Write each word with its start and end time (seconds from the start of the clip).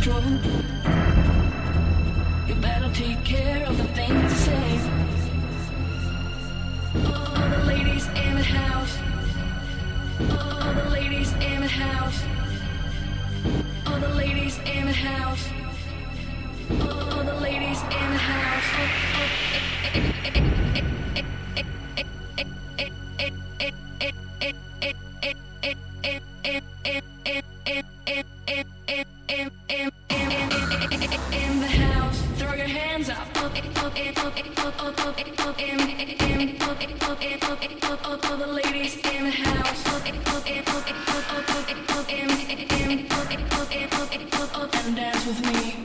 control. 0.00 0.22
You 2.48 2.54
better 2.54 2.90
take 2.94 3.22
care 3.22 3.66
of 3.66 3.76
the 3.76 3.84
things 3.84 4.22
you 4.22 4.30
say. 4.30 4.80
All 7.04 7.48
the 7.50 7.64
ladies 7.66 8.06
in 8.08 8.34
the 8.36 8.42
house. 8.42 8.98
All 10.20 10.74
the 10.74 10.88
ladies 10.90 11.32
in 11.34 11.60
the 11.60 11.68
house. 11.68 12.22
All 13.86 14.00
the 14.00 14.14
ladies 14.14 14.58
in 14.64 14.86
the 14.86 14.92
house. 14.92 15.48
All 16.70 17.24
the 17.24 17.34
ladies 17.40 17.82
in 17.82 18.10
the 18.14 18.22
house. 18.32 18.70
and 44.90 44.96
dance 44.96 45.26
with 45.26 45.46
me. 45.46 45.79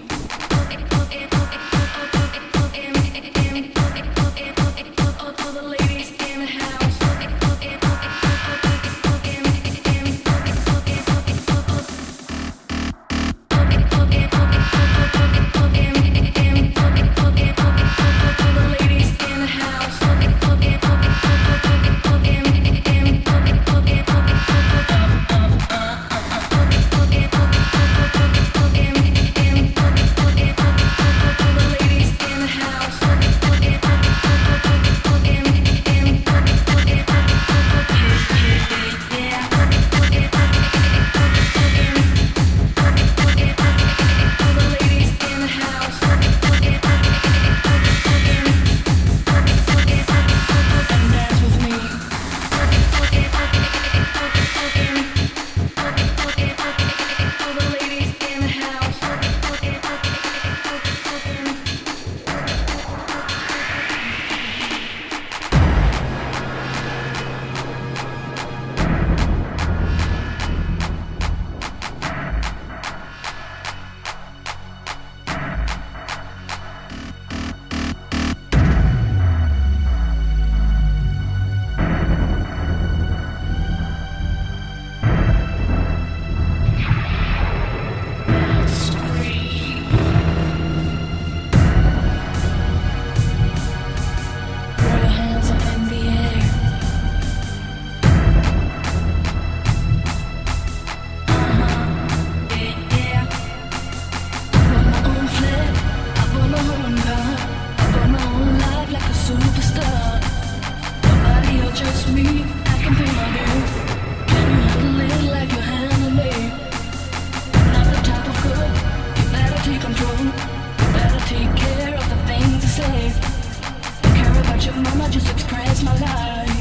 mama 124.81 125.09
just 125.09 125.29
express 125.29 125.83
my 125.83 125.97
life. 125.99 126.54